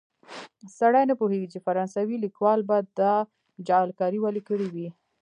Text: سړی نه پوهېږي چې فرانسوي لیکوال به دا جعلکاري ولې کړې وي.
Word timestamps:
سړی 0.79 1.03
نه 1.09 1.15
پوهېږي 1.19 1.47
چې 1.53 1.63
فرانسوي 1.65 2.17
لیکوال 2.25 2.59
به 2.69 2.77
دا 2.99 3.13
جعلکاري 3.67 4.19
ولې 4.21 4.41
کړې 4.49 4.67
وي. 4.73 4.89